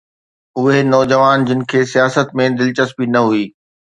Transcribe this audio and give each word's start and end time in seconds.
اهي 0.59 0.79
نوجوان 0.93 1.43
جن 1.51 1.61
کي 1.73 1.79
سياست 1.93 2.33
۾ 2.41 2.47
دلچسپي 2.61 3.05
نه 3.13 3.21
هئي. 3.29 3.45